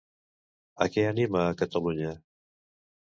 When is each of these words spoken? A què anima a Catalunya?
A 0.85 0.87
què 0.95 1.05
anima 1.09 1.43
a 1.49 1.53
Catalunya? 1.63 2.19